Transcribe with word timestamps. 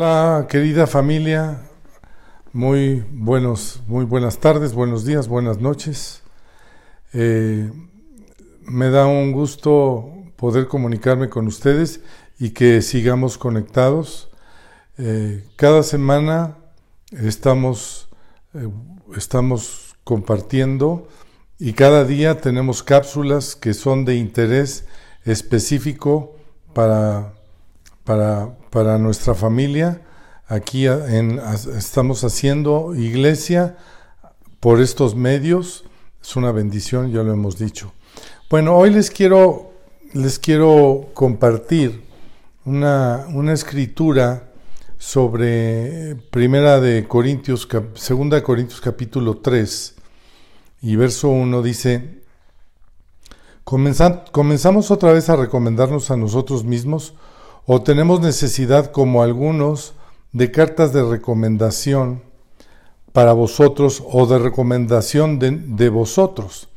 Hola, 0.00 0.46
querida 0.48 0.86
familia. 0.86 1.58
Muy 2.52 3.04
buenos, 3.10 3.82
muy 3.88 4.04
buenas 4.04 4.38
tardes, 4.38 4.72
buenos 4.72 5.04
días, 5.04 5.26
buenas 5.26 5.58
noches. 5.58 6.22
Eh, 7.12 7.68
me 8.60 8.90
da 8.90 9.08
un 9.08 9.32
gusto 9.32 10.08
poder 10.36 10.68
comunicarme 10.68 11.28
con 11.28 11.48
ustedes 11.48 12.00
y 12.38 12.50
que 12.50 12.80
sigamos 12.80 13.38
conectados. 13.38 14.30
Eh, 14.98 15.44
cada 15.56 15.82
semana 15.82 16.58
estamos, 17.10 18.08
eh, 18.54 18.68
estamos 19.16 19.96
compartiendo 20.04 21.08
y 21.58 21.72
cada 21.72 22.04
día 22.04 22.40
tenemos 22.40 22.84
cápsulas 22.84 23.56
que 23.56 23.74
son 23.74 24.04
de 24.04 24.14
interés 24.14 24.86
específico 25.24 26.36
para, 26.72 27.32
para, 28.70 28.98
nuestra 28.98 29.34
familia. 29.34 30.00
Aquí 30.46 30.86
estamos 30.86 32.24
haciendo 32.24 32.94
iglesia 32.94 33.76
por 34.60 34.80
estos 34.80 35.14
medios. 35.14 35.84
Es 36.22 36.34
una 36.34 36.50
bendición, 36.50 37.12
ya 37.12 37.22
lo 37.22 37.32
hemos 37.32 37.58
dicho. 37.58 37.92
Bueno, 38.48 38.76
hoy 38.76 38.90
les 38.90 39.10
quiero, 39.10 39.72
les 40.14 40.38
quiero 40.38 41.10
compartir 41.12 42.02
una, 42.64 43.26
una 43.34 43.52
escritura 43.52 44.48
sobre 44.96 46.16
Primera 46.30 46.80
de 46.80 47.06
Corintios, 47.06 47.68
Segunda 47.94 48.42
Corintios 48.42 48.80
capítulo 48.80 49.36
3 49.36 49.94
y 50.80 50.96
verso 50.96 51.28
1 51.28 51.62
dice, 51.62 52.22
¿comenzamos 53.64 54.90
otra 54.90 55.12
vez 55.12 55.28
a 55.28 55.36
recomendarnos 55.36 56.10
a 56.10 56.16
nosotros 56.16 56.64
mismos 56.64 57.12
o 57.70 57.82
tenemos 57.82 58.22
necesidad 58.22 58.92
como 58.92 59.22
algunos 59.22 59.92
de 60.32 60.50
cartas 60.50 60.94
de 60.94 61.04
recomendación 61.04 62.22
para 63.12 63.34
vosotros 63.34 64.02
o 64.10 64.26
de 64.26 64.38
recomendación 64.38 65.38
de, 65.38 65.88
vosotros? 65.90 66.70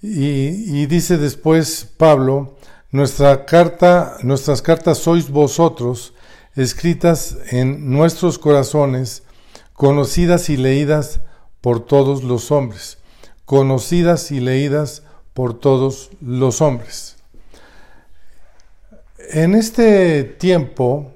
Y, 0.00 0.80
y, 0.80 0.86
dice 0.86 1.18
después 1.18 1.88
Pablo, 1.96 2.54
nuestra 2.92 3.44
carta, 3.44 4.18
nuestras 4.22 4.62
cartas 4.62 4.98
sois 4.98 5.30
vosotros, 5.30 6.14
escritas 6.54 7.36
en 7.50 7.90
nuestros 7.90 8.38
corazones, 8.38 9.24
conocidas 9.72 10.48
y 10.48 10.56
leídas 10.56 11.22
por 11.60 11.80
todos 11.80 12.22
los 12.22 12.52
hombres, 12.52 12.98
conocidas 13.44 14.30
y 14.30 14.38
leídas 14.38 15.02
por 15.34 15.58
todos 15.58 16.10
los 16.20 16.60
hombres. 16.60 17.17
En 19.18 19.54
este 19.54 20.22
tiempo 20.22 21.12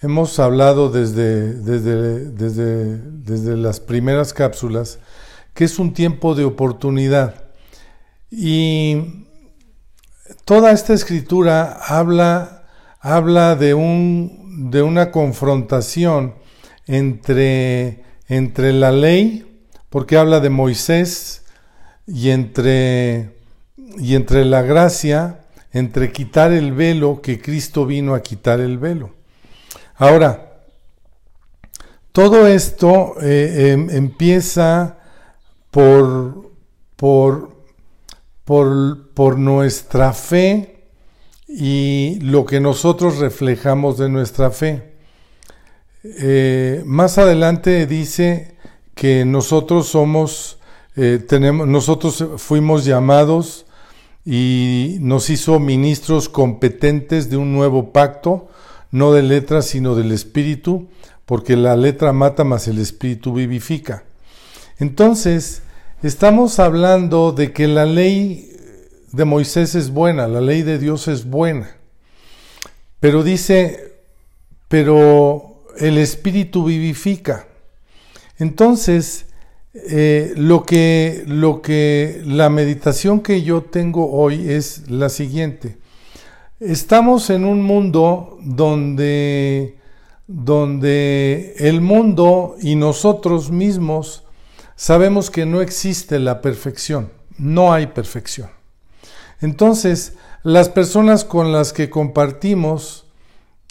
hemos 0.00 0.38
hablado 0.38 0.90
desde, 0.90 1.54
desde, 1.54 2.30
desde, 2.30 2.98
desde 2.98 3.56
las 3.56 3.80
primeras 3.80 4.32
cápsulas 4.34 4.98
que 5.54 5.64
es 5.64 5.78
un 5.78 5.92
tiempo 5.92 6.34
de 6.34 6.44
oportunidad. 6.44 7.46
Y 8.30 9.24
toda 10.44 10.70
esta 10.70 10.94
escritura 10.94 11.72
habla, 11.72 12.66
habla 13.00 13.56
de, 13.56 13.74
un, 13.74 14.70
de 14.70 14.82
una 14.82 15.10
confrontación 15.10 16.34
entre, 16.86 18.04
entre 18.28 18.72
la 18.72 18.92
ley, 18.92 19.60
porque 19.88 20.16
habla 20.16 20.40
de 20.40 20.50
Moisés, 20.50 21.44
y 22.06 22.30
entre, 22.30 23.36
y 23.98 24.14
entre 24.14 24.44
la 24.44 24.62
gracia, 24.62 25.40
entre 25.78 26.12
quitar 26.12 26.52
el 26.52 26.72
velo, 26.72 27.20
que 27.22 27.40
Cristo 27.40 27.86
vino 27.86 28.14
a 28.14 28.22
quitar 28.22 28.60
el 28.60 28.78
velo. 28.78 29.10
Ahora, 29.96 30.62
todo 32.12 32.46
esto 32.46 33.14
eh, 33.22 33.72
em, 33.72 33.90
empieza 33.90 34.98
por, 35.70 36.50
por 36.96 37.58
por, 38.48 39.38
nuestra 39.38 40.14
fe 40.14 40.86
y 41.46 42.18
lo 42.22 42.46
que 42.46 42.60
nosotros 42.60 43.18
reflejamos 43.18 43.98
de 43.98 44.08
nuestra 44.08 44.50
fe. 44.50 44.94
Eh, 46.02 46.82
más 46.86 47.18
adelante 47.18 47.86
dice 47.86 48.56
que 48.94 49.26
nosotros 49.26 49.88
somos, 49.88 50.58
eh, 50.96 51.22
tenemos, 51.28 51.68
nosotros 51.68 52.24
fuimos 52.38 52.86
llamados 52.86 53.66
y 54.30 54.98
nos 55.00 55.30
hizo 55.30 55.58
ministros 55.58 56.28
competentes 56.28 57.30
de 57.30 57.36
un 57.36 57.52
nuevo 57.52 57.92
pacto, 57.92 58.48
no 58.90 59.12
de 59.12 59.22
letras, 59.22 59.66
sino 59.66 59.94
del 59.94 60.12
espíritu, 60.12 60.88
porque 61.24 61.56
la 61.56 61.76
letra 61.76 62.12
mata, 62.12 62.44
más 62.44 62.68
el 62.68 62.78
espíritu 62.78 63.32
vivifica. 63.32 64.04
Entonces, 64.78 65.62
Estamos 66.00 66.60
hablando 66.60 67.32
de 67.32 67.52
que 67.52 67.66
la 67.66 67.84
ley 67.84 68.52
de 69.10 69.24
Moisés 69.24 69.74
es 69.74 69.90
buena, 69.90 70.28
la 70.28 70.40
ley 70.40 70.62
de 70.62 70.78
Dios 70.78 71.08
es 71.08 71.24
buena. 71.24 71.76
Pero 73.00 73.24
dice, 73.24 73.96
pero 74.68 75.64
el 75.78 75.98
Espíritu 75.98 76.62
vivifica. 76.62 77.48
Entonces, 78.38 79.26
eh, 79.88 80.32
lo, 80.36 80.64
que, 80.64 81.24
lo 81.26 81.62
que 81.62 82.22
la 82.24 82.48
meditación 82.50 83.20
que 83.20 83.42
yo 83.42 83.62
tengo 83.62 84.10
hoy 84.10 84.50
es 84.50 84.90
la 84.90 85.08
siguiente. 85.08 85.78
Estamos 86.60 87.30
en 87.30 87.44
un 87.44 87.62
mundo 87.62 88.38
donde, 88.42 89.78
donde 90.26 91.54
el 91.58 91.80
mundo 91.80 92.56
y 92.60 92.74
nosotros 92.74 93.50
mismos 93.50 94.24
sabemos 94.74 95.30
que 95.30 95.46
no 95.46 95.60
existe 95.60 96.18
la 96.18 96.40
perfección, 96.40 97.12
no 97.36 97.72
hay 97.72 97.88
perfección. 97.88 98.50
Entonces, 99.40 100.14
las 100.42 100.68
personas 100.68 101.24
con 101.24 101.52
las 101.52 101.72
que 101.72 101.90
compartimos 101.90 103.06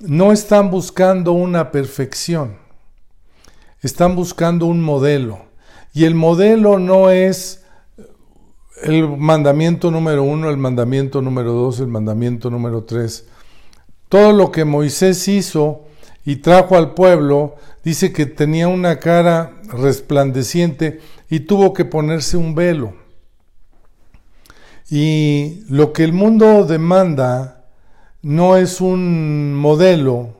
no 0.01 0.31
están 0.31 0.69
buscando 0.69 1.31
una 1.31 1.71
perfección, 1.71 2.57
están 3.81 4.15
buscando 4.15 4.65
un 4.65 4.81
modelo. 4.81 5.46
Y 5.97 6.05
el 6.05 6.13
modelo 6.13 6.77
no 6.77 7.09
es 7.09 7.63
el 8.83 9.17
mandamiento 9.17 9.89
número 9.89 10.21
uno, 10.21 10.51
el 10.51 10.57
mandamiento 10.57 11.23
número 11.23 11.53
dos, 11.53 11.79
el 11.79 11.87
mandamiento 11.87 12.51
número 12.51 12.83
tres. 12.83 13.25
Todo 14.07 14.31
lo 14.31 14.51
que 14.51 14.63
Moisés 14.63 15.27
hizo 15.27 15.85
y 16.23 16.35
trajo 16.35 16.77
al 16.77 16.93
pueblo, 16.93 17.55
dice 17.83 18.13
que 18.13 18.27
tenía 18.27 18.67
una 18.67 18.99
cara 18.99 19.59
resplandeciente 19.73 20.99
y 21.31 21.39
tuvo 21.39 21.73
que 21.73 21.83
ponerse 21.83 22.37
un 22.37 22.53
velo. 22.53 22.93
Y 24.91 25.63
lo 25.67 25.93
que 25.93 26.03
el 26.03 26.13
mundo 26.13 26.63
demanda 26.65 27.65
no 28.21 28.55
es 28.55 28.81
un 28.81 29.55
modelo, 29.55 30.35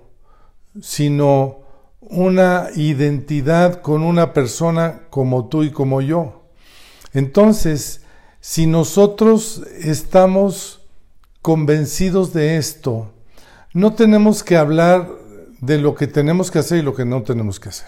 sino 0.84 1.62
una 2.10 2.70
identidad 2.76 3.82
con 3.82 4.04
una 4.04 4.34
persona 4.34 5.02
como 5.10 5.48
tú 5.48 5.64
y 5.64 5.72
como 5.72 6.02
yo. 6.02 6.46
Entonces, 7.14 8.02
si 8.40 8.68
nosotros 8.68 9.64
estamos 9.80 10.82
convencidos 11.42 12.34
de 12.34 12.58
esto, 12.58 13.12
no 13.74 13.94
tenemos 13.94 14.44
que 14.44 14.58
hablar 14.58 15.10
de 15.62 15.78
lo 15.80 15.96
que 15.96 16.08
tenemos 16.08 16.52
que 16.52 16.60
hacer 16.60 16.80
y 16.80 16.84
lo 16.84 16.94
que 16.94 17.06
no 17.06 17.24
tenemos 17.24 17.60
que 17.60 17.70
hacer. 17.70 17.88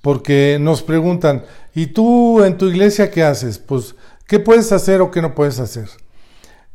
Porque 0.00 0.58
nos 0.60 0.82
preguntan, 0.82 1.44
¿y 1.74 1.86
tú 1.86 2.44
en 2.44 2.58
tu 2.58 2.66
iglesia 2.66 3.10
qué 3.10 3.22
haces? 3.22 3.58
Pues, 3.58 3.94
¿qué 4.26 4.38
puedes 4.38 4.70
hacer 4.70 5.00
o 5.00 5.10
qué 5.10 5.22
no 5.22 5.34
puedes 5.34 5.58
hacer? 5.58 5.88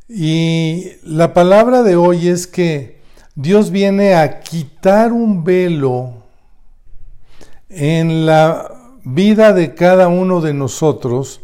Y 0.07 0.93
la 1.03 1.33
palabra 1.33 1.83
de 1.83 1.95
hoy 1.95 2.27
es 2.27 2.47
que 2.47 2.99
Dios 3.35 3.69
viene 3.69 4.15
a 4.15 4.39
quitar 4.39 5.13
un 5.13 5.43
velo 5.43 6.18
en 7.69 8.25
la 8.25 8.71
vida 9.03 9.53
de 9.53 9.75
cada 9.75 10.07
uno 10.07 10.41
de 10.41 10.53
nosotros. 10.53 11.41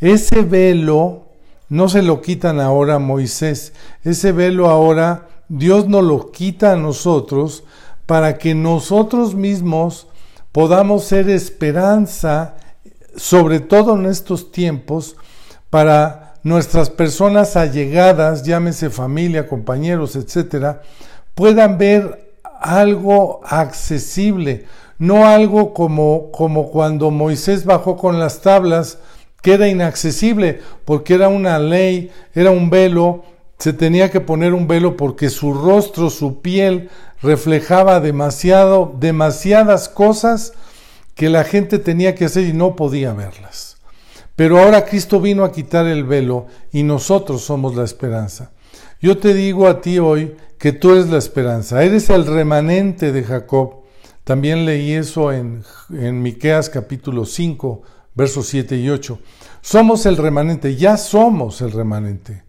Ese 0.00 0.42
velo 0.42 1.26
no 1.68 1.88
se 1.88 2.02
lo 2.02 2.20
quitan 2.20 2.60
ahora 2.60 2.98
Moisés, 2.98 3.72
ese 4.04 4.32
velo 4.32 4.68
ahora 4.68 5.28
Dios 5.48 5.88
nos 5.88 6.04
lo 6.04 6.30
quita 6.32 6.72
a 6.72 6.76
nosotros 6.76 7.64
para 8.06 8.38
que 8.38 8.54
nosotros 8.54 9.34
mismos 9.34 10.06
podamos 10.52 11.04
ser 11.04 11.28
esperanza, 11.28 12.56
sobre 13.16 13.60
todo 13.60 13.96
en 13.96 14.06
estos 14.06 14.52
tiempos, 14.52 15.16
para 15.70 16.34
nuestras 16.42 16.90
personas 16.90 17.56
allegadas, 17.56 18.44
llámese 18.44 18.88
familia, 18.88 19.48
compañeros, 19.48 20.14
etcétera, 20.14 20.82
puedan 21.34 21.76
ver 21.76 22.25
algo 22.66 23.40
accesible, 23.44 24.66
no 24.98 25.26
algo 25.26 25.74
como, 25.74 26.30
como 26.32 26.70
cuando 26.70 27.10
Moisés 27.10 27.64
bajó 27.64 27.96
con 27.96 28.18
las 28.18 28.40
tablas, 28.40 28.98
que 29.42 29.54
era 29.54 29.68
inaccesible, 29.68 30.60
porque 30.84 31.14
era 31.14 31.28
una 31.28 31.58
ley, 31.58 32.10
era 32.34 32.50
un 32.50 32.70
velo 32.70 33.22
se 33.58 33.72
tenía 33.72 34.10
que 34.10 34.20
poner 34.20 34.52
un 34.52 34.68
velo 34.68 34.96
porque 34.96 35.30
su 35.30 35.54
rostro, 35.54 36.10
su 36.10 36.40
piel 36.40 36.90
reflejaba 37.22 38.00
demasiado, 38.00 38.94
demasiadas 38.98 39.88
cosas 39.88 40.52
que 41.14 41.30
la 41.30 41.44
gente 41.44 41.78
tenía 41.78 42.14
que 42.14 42.26
hacer 42.26 42.44
y 42.44 42.52
no 42.52 42.76
podía 42.76 43.14
verlas. 43.14 43.78
Pero 44.34 44.58
ahora 44.58 44.84
Cristo 44.84 45.20
vino 45.20 45.44
a 45.44 45.52
quitar 45.52 45.86
el 45.86 46.04
velo 46.04 46.46
y 46.70 46.82
nosotros 46.82 47.42
somos 47.42 47.74
la 47.74 47.84
esperanza. 47.84 48.50
Yo 49.00 49.18
te 49.18 49.34
digo 49.34 49.68
a 49.68 49.82
ti 49.82 49.98
hoy 49.98 50.34
que 50.58 50.72
tú 50.72 50.92
eres 50.92 51.08
la 51.08 51.18
esperanza, 51.18 51.84
eres 51.84 52.08
el 52.08 52.26
remanente 52.26 53.12
de 53.12 53.24
Jacob. 53.24 53.82
También 54.24 54.64
leí 54.64 54.92
eso 54.92 55.32
en, 55.32 55.62
Miqueas 55.90 56.70
capítulo 56.70 57.26
5, 57.26 57.82
versos 58.14 58.46
7 58.46 58.76
y 58.78 58.88
8. 58.88 59.18
Somos 59.60 60.06
el 60.06 60.16
remanente, 60.16 60.76
ya 60.76 60.96
somos 60.96 61.60
el 61.60 61.72
remanente. 61.72 62.42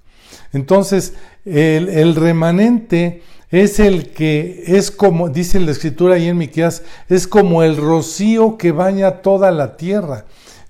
Entonces, 0.54 1.16
el, 1.44 1.90
el 1.90 2.16
remanente 2.16 3.24
es 3.52 3.82
el 3.82 4.12
que 4.12 4.64
es 4.68 4.90
como, 4.90 5.28
dice 5.28 5.60
la 5.60 5.72
escritura 5.72 6.16
ahí 6.16 6.30
en 6.30 6.38
Miqueas, 6.38 6.84
es 7.10 7.28
como 7.28 7.62
el 7.62 7.76
rocío 7.76 8.58
que 8.58 8.72
baña 8.72 9.22
toda 9.22 9.52
la 9.52 9.76
tierra. 9.76 10.26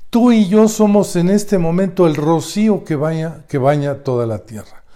Tú 0.09 0.31
y 0.31 0.47
yo 0.47 0.67
somos 0.69 1.15
en 1.15 1.29
este 1.29 1.59
momento 1.59 2.07
el 2.07 2.15
rocío 2.15 2.83
que 2.83 2.95
baña, 2.95 3.43
que 3.47 3.59
baña 3.59 4.03
toda 4.03 4.25
la 4.25 4.39
tierra. 4.39 4.86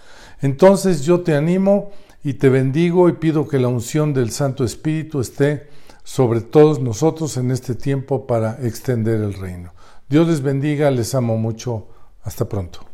Entonces 0.41 1.03
yo 1.03 1.21
te 1.21 1.35
animo 1.35 1.91
y 2.23 2.33
te 2.33 2.49
bendigo 2.49 3.09
y 3.09 3.13
pido 3.13 3.47
que 3.47 3.59
la 3.59 3.67
unción 3.67 4.13
del 4.13 4.31
Santo 4.31 4.63
Espíritu 4.63 5.21
esté 5.21 5.69
sobre 6.03 6.41
todos 6.41 6.79
nosotros 6.79 7.37
en 7.37 7.51
este 7.51 7.75
tiempo 7.75 8.25
para 8.27 8.57
extender 8.65 9.21
el 9.21 9.33
reino. 9.33 9.73
Dios 10.09 10.27
les 10.27 10.41
bendiga, 10.41 10.91
les 10.91 11.15
amo 11.15 11.37
mucho. 11.37 11.87
Hasta 12.23 12.47
pronto. 12.47 12.85